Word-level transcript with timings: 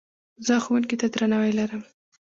زه 0.45 0.53
ښوونکي 0.63 0.95
ته 1.01 1.07
درناوی 1.13 1.51
لرم. 1.59 1.83